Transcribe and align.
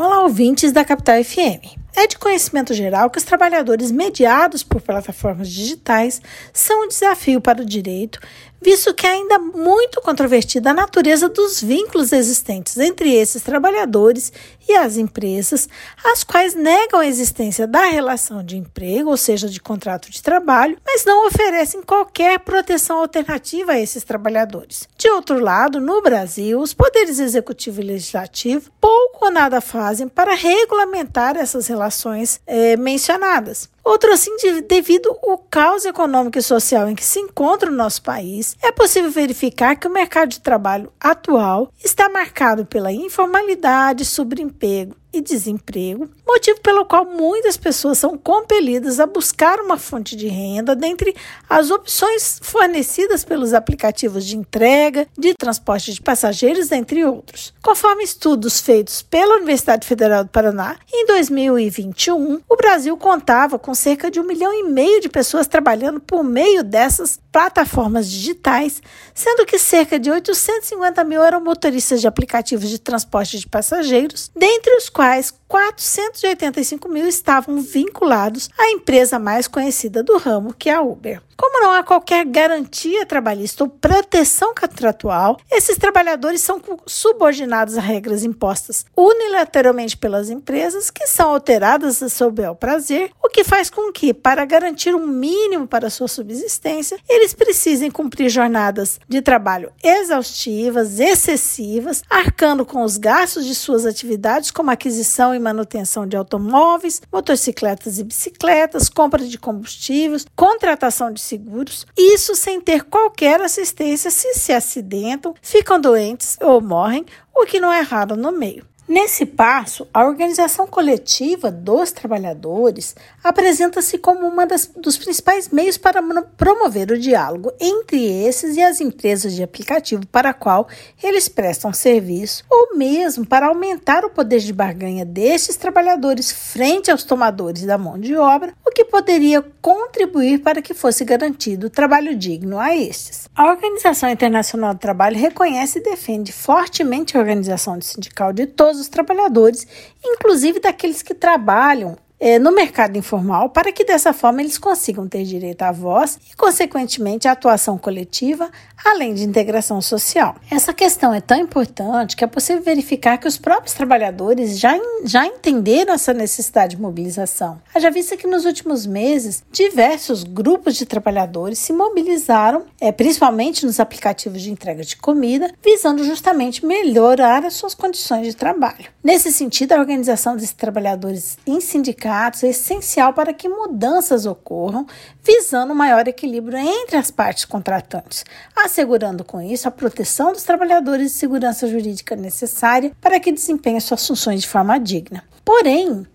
Olá, 0.00 0.22
ouvintes 0.22 0.70
da 0.70 0.84
Capital 0.84 1.24
FM. 1.24 1.76
É 1.96 2.06
de 2.06 2.16
conhecimento 2.16 2.72
geral 2.72 3.10
que 3.10 3.18
os 3.18 3.24
trabalhadores 3.24 3.90
mediados 3.90 4.62
por 4.62 4.80
plataformas 4.80 5.50
digitais 5.50 6.22
são 6.52 6.84
um 6.84 6.88
desafio 6.88 7.40
para 7.40 7.62
o 7.62 7.66
direito, 7.66 8.20
visto 8.60 8.94
que 8.94 9.06
é 9.06 9.10
ainda 9.10 9.38
muito 9.38 10.00
controvertida 10.00 10.70
a 10.70 10.74
natureza 10.74 11.28
dos 11.28 11.60
vínculos 11.60 12.12
existentes 12.12 12.76
entre 12.76 13.12
esses 13.14 13.42
trabalhadores 13.42 14.32
e 14.68 14.74
as 14.74 14.96
empresas, 14.96 15.68
as 16.04 16.22
quais 16.22 16.54
negam 16.54 17.00
a 17.00 17.06
existência 17.06 17.66
da 17.66 17.84
relação 17.84 18.44
de 18.44 18.56
emprego, 18.56 19.10
ou 19.10 19.16
seja, 19.16 19.48
de 19.48 19.60
contrato 19.60 20.10
de 20.10 20.22
trabalho, 20.22 20.78
mas 20.84 21.04
não 21.04 21.26
oferecem 21.26 21.82
qualquer 21.82 22.38
proteção 22.40 22.98
alternativa 22.98 23.72
a 23.72 23.80
esses 23.80 24.04
trabalhadores. 24.04 24.86
De 24.96 25.08
outro 25.10 25.40
lado, 25.40 25.80
no 25.80 26.02
Brasil, 26.02 26.60
os 26.60 26.74
poderes 26.74 27.18
executivo 27.18 27.80
e 27.80 27.84
legislativo 27.84 28.70
pouco 28.80 29.26
ou 29.26 29.30
nada 29.30 29.60
fazem 29.60 30.08
para 30.08 30.34
regulamentar 30.34 31.36
essas 31.36 31.66
relações 31.66 32.40
é, 32.46 32.76
mencionadas. 32.76 33.68
Outro 33.88 34.12
assim, 34.12 34.30
devido 34.68 35.16
ao 35.22 35.38
caos 35.38 35.86
econômico 35.86 36.38
e 36.38 36.42
social 36.42 36.90
em 36.90 36.94
que 36.94 37.02
se 37.02 37.20
encontra 37.20 37.70
o 37.70 37.74
nosso 37.74 38.02
país, 38.02 38.54
é 38.62 38.70
possível 38.70 39.10
verificar 39.10 39.76
que 39.76 39.86
o 39.86 39.90
mercado 39.90 40.28
de 40.28 40.40
trabalho 40.40 40.92
atual 41.00 41.72
está 41.82 42.06
marcado 42.06 42.66
pela 42.66 42.92
informalidade, 42.92 44.04
subemprego 44.04 44.94
e 45.12 45.20
desemprego, 45.20 46.08
motivo 46.26 46.60
pelo 46.60 46.84
qual 46.84 47.04
muitas 47.04 47.56
pessoas 47.56 47.98
são 47.98 48.16
compelidas 48.16 49.00
a 49.00 49.06
buscar 49.06 49.58
uma 49.60 49.78
fonte 49.78 50.14
de 50.14 50.28
renda 50.28 50.76
dentre 50.76 51.14
as 51.48 51.70
opções 51.70 52.38
fornecidas 52.42 53.24
pelos 53.24 53.54
aplicativos 53.54 54.24
de 54.24 54.36
entrega, 54.36 55.06
de 55.16 55.34
transporte 55.34 55.92
de 55.92 56.00
passageiros, 56.00 56.70
entre 56.70 57.04
outros. 57.04 57.54
Conforme 57.62 58.04
estudos 58.04 58.60
feitos 58.60 59.02
pela 59.02 59.36
Universidade 59.36 59.86
Federal 59.86 60.24
do 60.24 60.30
Paraná, 60.30 60.76
em 60.92 61.06
2021, 61.06 62.40
o 62.48 62.56
Brasil 62.56 62.96
contava 62.96 63.58
com 63.58 63.74
cerca 63.74 64.10
de 64.10 64.20
um 64.20 64.24
milhão 64.24 64.52
e 64.52 64.64
meio 64.64 65.00
de 65.00 65.08
pessoas 65.08 65.46
trabalhando 65.46 66.00
por 66.00 66.22
meio 66.22 66.62
dessas 66.62 67.18
plataformas 67.32 68.10
digitais, 68.10 68.82
sendo 69.14 69.46
que 69.46 69.58
cerca 69.58 69.98
de 69.98 70.10
850 70.10 71.04
mil 71.04 71.22
eram 71.22 71.42
motoristas 71.42 72.00
de 72.00 72.06
aplicativos 72.08 72.68
de 72.68 72.78
transporte 72.78 73.38
de 73.38 73.46
passageiros, 73.46 74.30
dentre 74.34 74.74
os 74.76 74.88
quais 74.88 75.07
485 75.48 76.88
mil 76.88 77.06
estavam 77.06 77.60
vinculados 77.60 78.50
à 78.58 78.70
empresa 78.70 79.18
mais 79.18 79.48
conhecida 79.48 80.02
do 80.02 80.18
ramo, 80.18 80.52
que 80.52 80.68
é 80.68 80.74
a 80.74 80.82
Uber. 80.82 81.22
Como 81.58 81.66
não 81.66 81.76
há 81.76 81.82
qualquer 81.82 82.24
garantia 82.24 83.04
trabalhista 83.04 83.64
ou 83.64 83.68
proteção 83.68 84.54
contratual, 84.54 85.40
esses 85.50 85.76
trabalhadores 85.76 86.40
são 86.40 86.62
subordinados 86.86 87.76
a 87.76 87.80
regras 87.80 88.22
impostas 88.22 88.86
unilateralmente 88.96 89.96
pelas 89.96 90.30
empresas, 90.30 90.88
que 90.88 91.08
são 91.08 91.30
alteradas 91.30 92.00
a 92.00 92.08
seu 92.08 92.30
bel 92.30 92.54
prazer, 92.54 93.10
o 93.20 93.28
que 93.28 93.42
faz 93.42 93.68
com 93.68 93.90
que, 93.92 94.14
para 94.14 94.44
garantir 94.44 94.94
um 94.94 95.04
mínimo 95.04 95.66
para 95.66 95.90
sua 95.90 96.06
subsistência, 96.06 96.96
eles 97.08 97.34
precisem 97.34 97.90
cumprir 97.90 98.28
jornadas 98.28 99.00
de 99.08 99.20
trabalho 99.20 99.72
exaustivas, 99.82 101.00
excessivas, 101.00 102.04
arcando 102.08 102.64
com 102.64 102.84
os 102.84 102.96
gastos 102.96 103.44
de 103.44 103.54
suas 103.56 103.84
atividades, 103.84 104.52
como 104.52 104.70
aquisição 104.70 105.34
e 105.34 105.40
manutenção 105.40 106.06
de 106.06 106.16
automóveis, 106.16 107.02
motocicletas 107.12 107.98
e 107.98 108.04
bicicletas, 108.04 108.88
compra 108.88 109.24
de 109.24 109.36
combustíveis, 109.36 110.24
contratação 110.36 111.12
de 111.12 111.20
seguros, 111.20 111.47
isso 111.96 112.34
sem 112.34 112.60
ter 112.60 112.84
qualquer 112.84 113.40
assistência 113.40 114.10
se 114.10 114.34
se 114.34 114.52
acidentam, 114.52 115.34
ficam 115.40 115.80
doentes 115.80 116.36
ou 116.40 116.60
morrem, 116.60 117.06
o 117.34 117.46
que 117.46 117.60
não 117.60 117.72
é 117.72 117.80
raro 117.80 118.16
no 118.16 118.32
meio. 118.32 118.66
Nesse 118.88 119.26
passo, 119.26 119.86
a 119.92 120.02
organização 120.06 120.66
coletiva 120.66 121.50
dos 121.50 121.92
trabalhadores 121.92 122.96
apresenta-se 123.22 123.98
como 123.98 124.26
um 124.26 124.34
dos 124.78 124.96
principais 124.96 125.50
meios 125.50 125.76
para 125.76 126.02
promover 126.38 126.90
o 126.90 126.98
diálogo 126.98 127.52
entre 127.60 128.02
esses 128.02 128.56
e 128.56 128.62
as 128.62 128.80
empresas 128.80 129.34
de 129.34 129.42
aplicativo 129.42 130.06
para 130.06 130.30
a 130.30 130.34
qual 130.34 130.66
eles 131.02 131.28
prestam 131.28 131.70
serviço, 131.70 132.44
ou 132.48 132.78
mesmo 132.78 133.26
para 133.26 133.48
aumentar 133.48 134.06
o 134.06 134.10
poder 134.10 134.38
de 134.38 134.54
barganha 134.54 135.04
destes 135.04 135.56
trabalhadores 135.56 136.32
frente 136.32 136.90
aos 136.90 137.04
tomadores 137.04 137.66
da 137.66 137.76
mão 137.76 137.98
de 137.98 138.16
obra, 138.16 138.54
que 138.78 138.84
poderia 138.84 139.42
contribuir 139.60 140.38
para 140.38 140.62
que 140.62 140.72
fosse 140.72 141.04
garantido 141.04 141.68
trabalho 141.68 142.14
digno 142.14 142.60
a 142.60 142.76
estes. 142.76 143.28
A 143.34 143.50
Organização 143.50 144.08
Internacional 144.08 144.72
do 144.72 144.78
Trabalho 144.78 145.18
reconhece 145.18 145.80
e 145.80 145.82
defende 145.82 146.30
fortemente 146.30 147.16
a 147.16 147.20
organização 147.20 147.80
sindical 147.80 148.32
de 148.32 148.46
todos 148.46 148.80
os 148.80 148.86
trabalhadores, 148.86 149.66
inclusive 150.00 150.60
daqueles 150.60 151.02
que 151.02 151.12
trabalham 151.12 151.96
é, 152.20 152.38
no 152.38 152.52
mercado 152.52 152.98
informal, 152.98 153.50
para 153.50 153.72
que 153.72 153.84
dessa 153.84 154.12
forma 154.12 154.42
eles 154.42 154.58
consigam 154.58 155.06
ter 155.06 155.24
direito 155.24 155.62
à 155.62 155.70
voz 155.70 156.18
e, 156.30 156.36
consequentemente, 156.36 157.28
à 157.28 157.32
atuação 157.32 157.78
coletiva, 157.78 158.50
além 158.84 159.14
de 159.14 159.24
integração 159.24 159.80
social. 159.80 160.36
Essa 160.50 160.72
questão 160.72 161.14
é 161.14 161.20
tão 161.20 161.38
importante 161.38 162.16
que 162.16 162.24
é 162.24 162.26
possível 162.26 162.62
verificar 162.62 163.18
que 163.18 163.28
os 163.28 163.38
próprios 163.38 163.74
trabalhadores 163.74 164.58
já, 164.58 164.76
já 165.04 165.26
entenderam 165.26 165.94
essa 165.94 166.12
necessidade 166.12 166.76
de 166.76 166.82
mobilização. 166.82 167.60
Haja 167.74 167.90
vista 167.90 168.16
que 168.16 168.26
nos 168.26 168.44
últimos 168.44 168.86
meses, 168.86 169.44
diversos 169.52 170.24
grupos 170.24 170.74
de 170.74 170.86
trabalhadores 170.86 171.58
se 171.58 171.72
mobilizaram, 171.72 172.64
é, 172.80 172.90
principalmente 172.90 173.64
nos 173.64 173.78
aplicativos 173.78 174.42
de 174.42 174.50
entrega 174.50 174.82
de 174.82 174.96
comida, 174.96 175.52
visando 175.62 176.02
justamente 176.04 176.64
melhorar 176.64 177.44
as 177.44 177.54
suas 177.54 177.74
condições 177.74 178.26
de 178.26 178.34
trabalho. 178.34 178.86
Nesse 179.02 179.32
sentido, 179.32 179.72
a 179.72 179.78
organização 179.78 180.34
desses 180.34 180.52
trabalhadores 180.52 181.38
em 181.46 181.60
sindicatos 181.60 182.07
sindicatos 182.08 182.42
é 182.42 182.48
essencial 182.48 183.12
para 183.12 183.32
que 183.32 183.48
mudanças 183.48 184.24
ocorram, 184.24 184.86
visando 185.22 185.74
maior 185.74 186.08
equilíbrio 186.08 186.58
entre 186.58 186.96
as 186.96 187.10
partes 187.10 187.44
contratantes, 187.44 188.24
assegurando 188.56 189.22
com 189.22 189.40
isso 189.40 189.68
a 189.68 189.70
proteção 189.70 190.32
dos 190.32 190.42
trabalhadores 190.42 191.12
e 191.12 191.14
segurança 191.14 191.68
jurídica 191.68 192.16
necessária 192.16 192.92
para 193.00 193.20
que 193.20 193.32
desempenhem 193.32 193.80
suas 193.80 194.06
funções 194.06 194.40
de 194.40 194.48
forma 194.48 194.78
digna. 194.78 195.22
Porém, 195.44 196.06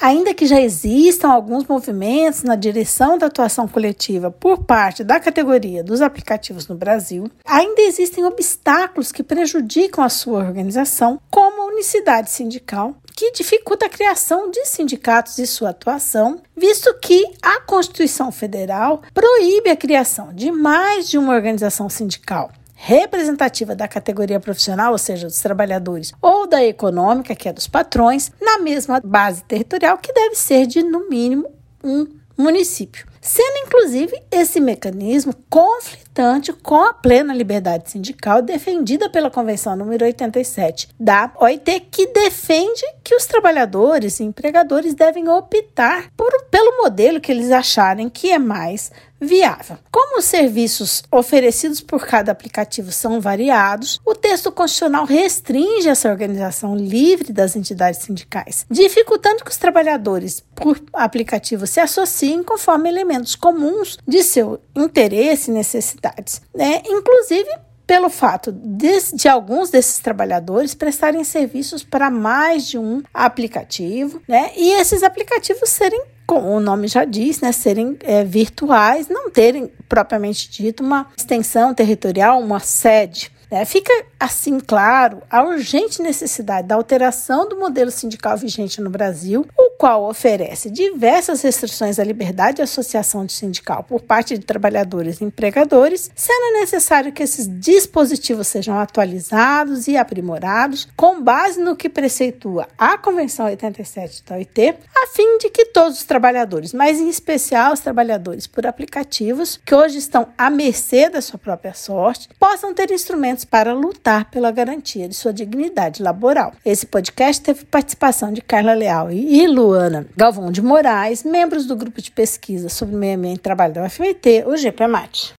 Ainda 0.00 0.34
que 0.34 0.46
já 0.46 0.60
existam 0.60 1.28
alguns 1.28 1.64
movimentos 1.64 2.42
na 2.42 2.56
direção 2.56 3.16
da 3.16 3.26
atuação 3.26 3.68
coletiva 3.68 4.30
por 4.30 4.64
parte 4.64 5.04
da 5.04 5.20
categoria 5.20 5.84
dos 5.84 6.00
aplicativos 6.00 6.66
no 6.66 6.74
Brasil, 6.74 7.30
ainda 7.44 7.82
existem 7.82 8.24
obstáculos 8.24 9.12
que 9.12 9.22
prejudicam 9.22 10.02
a 10.02 10.08
sua 10.08 10.40
organização, 10.40 11.20
como 11.30 11.61
unicidade 11.72 12.30
sindical, 12.30 12.94
que 13.14 13.32
dificulta 13.32 13.86
a 13.86 13.90
criação 13.90 14.50
de 14.50 14.64
sindicatos 14.64 15.38
e 15.38 15.46
sua 15.46 15.70
atuação, 15.70 16.42
visto 16.56 16.92
que 17.00 17.24
a 17.42 17.60
Constituição 17.60 18.30
Federal 18.32 19.02
proíbe 19.12 19.70
a 19.70 19.76
criação 19.76 20.32
de 20.32 20.50
mais 20.50 21.08
de 21.08 21.18
uma 21.18 21.34
organização 21.34 21.88
sindical 21.88 22.50
representativa 22.84 23.76
da 23.76 23.86
categoria 23.86 24.40
profissional, 24.40 24.90
ou 24.90 24.98
seja, 24.98 25.28
dos 25.28 25.40
trabalhadores, 25.40 26.12
ou 26.20 26.48
da 26.48 26.64
econômica, 26.64 27.32
que 27.32 27.48
é 27.48 27.52
dos 27.52 27.68
patrões, 27.68 28.32
na 28.40 28.58
mesma 28.58 29.00
base 29.04 29.44
territorial, 29.44 29.98
que 29.98 30.12
deve 30.12 30.34
ser 30.34 30.66
de, 30.66 30.82
no 30.82 31.08
mínimo, 31.08 31.48
um 31.84 32.08
município. 32.36 33.06
Sendo, 33.24 33.68
inclusive, 33.68 34.20
esse 34.32 34.58
mecanismo 34.58 35.32
conflitante 35.48 36.52
com 36.52 36.82
a 36.82 36.92
plena 36.92 37.32
liberdade 37.32 37.88
sindical 37.88 38.42
defendida 38.42 39.08
pela 39.08 39.30
Convenção 39.30 39.76
número 39.76 40.04
87 40.04 40.88
da 40.98 41.32
OIT, 41.38 41.86
que 41.88 42.08
defende 42.08 42.82
que 43.04 43.14
os 43.14 43.24
trabalhadores 43.24 44.18
e 44.18 44.24
empregadores 44.24 44.92
devem 44.92 45.28
optar 45.28 46.10
por, 46.16 46.30
pelo 46.50 46.82
modelo 46.82 47.20
que 47.20 47.30
eles 47.30 47.52
acharem 47.52 48.08
que 48.08 48.32
é 48.32 48.40
mais 48.40 48.90
viável. 49.20 49.78
Como 49.90 50.18
os 50.18 50.24
serviços 50.24 51.04
oferecidos 51.10 51.80
por 51.80 52.04
cada 52.04 52.32
aplicativo 52.32 52.90
são 52.90 53.20
variados, 53.20 54.00
o 54.04 54.14
texto 54.14 54.50
constitucional 54.50 55.04
restringe 55.04 55.88
essa 55.88 56.10
organização 56.10 56.74
livre 56.74 57.32
das 57.32 57.54
entidades 57.54 58.00
sindicais, 58.00 58.66
dificultando 58.68 59.44
que 59.44 59.50
os 59.50 59.56
trabalhadores 59.56 60.42
por 60.54 60.82
aplicativo 60.92 61.66
se 61.66 61.78
associem 61.78 62.42
conforme 62.42 62.88
elementos 62.88 63.11
comuns 63.36 63.98
de 64.06 64.22
seu 64.22 64.60
interesse 64.74 65.50
e 65.50 65.54
necessidades, 65.54 66.40
né? 66.54 66.82
inclusive 66.86 67.48
pelo 67.86 68.08
fato 68.08 68.52
de, 68.52 68.90
de, 69.14 69.28
alguns 69.28 69.68
desses 69.68 69.98
trabalhadores 69.98 70.74
prestarem 70.74 71.24
serviços 71.24 71.82
para 71.82 72.10
mais 72.10 72.66
de 72.66 72.78
um 72.78 73.02
aplicativo, 73.12 74.22
né? 74.26 74.52
E 74.56 74.72
esses 74.80 75.02
aplicativos 75.02 75.68
serem 75.68 76.00
como 76.26 76.48
o 76.48 76.60
nome 76.60 76.88
já 76.88 77.04
diz, 77.04 77.40
né, 77.40 77.52
serem 77.52 77.98
é, 78.00 78.24
virtuais, 78.24 79.08
não 79.08 79.30
terem 79.30 79.70
propriamente 79.86 80.50
dito 80.50 80.82
uma 80.82 81.06
extensão 81.14 81.74
territorial, 81.74 82.40
uma 82.40 82.60
sede. 82.60 83.30
Né? 83.50 83.66
Fica 83.66 83.92
assim 84.18 84.58
claro 84.58 85.22
a 85.30 85.42
urgente 85.42 86.00
necessidade 86.00 86.66
da 86.66 86.74
alteração 86.74 87.46
do 87.46 87.58
modelo 87.58 87.90
sindical 87.90 88.34
vigente 88.38 88.80
no 88.80 88.88
Brasil, 88.88 89.46
qual 89.82 90.08
oferece 90.08 90.70
diversas 90.70 91.42
restrições 91.42 91.98
à 91.98 92.04
liberdade 92.04 92.58
de 92.58 92.62
associação 92.62 93.26
de 93.26 93.32
sindical 93.32 93.82
por 93.82 94.00
parte 94.00 94.38
de 94.38 94.46
trabalhadores 94.46 95.20
e 95.20 95.24
empregadores, 95.24 96.08
sendo 96.14 96.60
necessário 96.60 97.10
que 97.10 97.20
esses 97.20 97.48
dispositivos 97.58 98.46
sejam 98.46 98.78
atualizados 98.78 99.88
e 99.88 99.96
aprimorados 99.96 100.86
com 100.96 101.20
base 101.20 101.60
no 101.60 101.74
que 101.74 101.88
preceitua 101.88 102.68
a 102.78 102.96
Convenção 102.96 103.46
87 103.46 104.22
da 104.24 104.36
OIT, 104.36 104.76
a 104.94 105.06
fim 105.08 105.38
de 105.38 105.50
que 105.50 105.64
todos 105.64 105.98
os 105.98 106.04
trabalhadores, 106.04 106.72
mas 106.72 107.00
em 107.00 107.08
especial 107.08 107.72
os 107.72 107.80
trabalhadores 107.80 108.46
por 108.46 108.64
aplicativos, 108.64 109.58
que 109.66 109.74
hoje 109.74 109.98
estão 109.98 110.28
à 110.38 110.48
mercê 110.48 111.10
da 111.10 111.20
sua 111.20 111.40
própria 111.40 111.74
sorte, 111.74 112.28
possam 112.38 112.72
ter 112.72 112.92
instrumentos 112.92 113.44
para 113.44 113.74
lutar 113.74 114.30
pela 114.30 114.52
garantia 114.52 115.08
de 115.08 115.16
sua 115.16 115.32
dignidade 115.32 116.00
laboral. 116.00 116.52
Esse 116.64 116.86
podcast 116.86 117.42
teve 117.42 117.64
participação 117.64 118.32
de 118.32 118.40
Carla 118.40 118.74
Leal 118.74 119.10
e 119.10 119.42
Luana 119.72 120.06
Galvão 120.14 120.52
de 120.52 120.60
Moraes, 120.60 121.24
membros 121.24 121.64
do 121.64 121.74
grupo 121.74 122.02
de 122.02 122.10
pesquisa 122.10 122.68
sobre 122.68 122.94
meio 122.94 123.16
ambiente 123.16 123.38
e 123.38 123.40
trabalho 123.40 123.72
da 123.72 123.84
UFMT, 123.84 124.44
o 124.46 124.54
GPMAT. 124.54 125.30